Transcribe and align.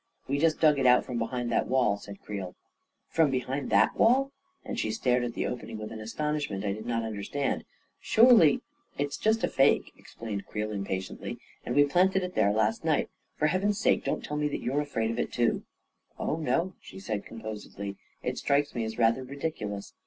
"We 0.27 0.39
just 0.39 0.59
dug 0.59 0.79
it 0.79 0.87
out 0.87 1.05
from 1.05 1.19
behind 1.19 1.51
that 1.51 1.67
wall," 1.67 1.95
said 1.95 2.23
Creel." 2.23 2.55
From 3.15 3.29
behind 3.29 3.69
that 3.69 3.95
wall?" 3.95 4.31
and 4.65 4.79
she 4.79 4.89
stared 4.89 5.23
at 5.23 5.35
the 5.35 5.45
opening 5.45 5.77
with 5.77 5.91
an 5.91 5.99
astonishment 6.01 6.65
I 6.65 6.73
did 6.73 6.87
not 6.87 7.03
understand." 7.03 7.65
Surely..."" 8.11 8.61
It's 8.97 9.15
just 9.17 9.43
a 9.43 9.47
fake," 9.47 9.93
explained 9.95 10.47
Creel 10.47 10.71
impatiently, 10.71 11.33
11 11.61 11.61
and 11.67 11.75
we 11.75 11.83
planted 11.83 12.23
it 12.23 12.33
there 12.33 12.51
last 12.51 12.83
night. 12.83 13.11
For 13.35 13.45
heaven's 13.45 13.77
sake, 13.77 14.03
don't 14.03 14.23
tell 14.25 14.37
me 14.37 14.47
that 14.47 14.63
you're 14.63 14.81
afraid 14.81 15.11
of 15.11 15.19
it, 15.19 15.31
too 15.31 15.65
I 16.17 16.23
""Oh, 16.25 16.37
no," 16.37 16.73
she 16.81 16.99
said 16.99 17.23
composedly." 17.23 17.95
It 18.23 18.39
strikes 18.39 18.73
me 18.73 18.83
as 18.83 18.97
rather 18.97 19.23
ridiculous. 19.23 19.93